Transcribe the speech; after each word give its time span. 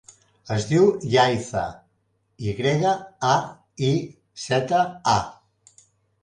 Es 0.53 0.63
diu 0.69 0.85
Yaiza: 1.15 1.65
i 2.47 2.55
grega, 2.61 2.95
a, 3.33 3.35
i, 3.91 3.93
zeta, 4.47 4.83
a. 5.15 5.79